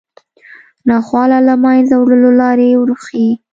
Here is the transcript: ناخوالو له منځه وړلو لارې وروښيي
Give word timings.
ناخوالو 0.89 1.39
له 1.47 1.55
منځه 1.63 1.93
وړلو 1.97 2.31
لارې 2.41 2.67
وروښيي 2.81 3.31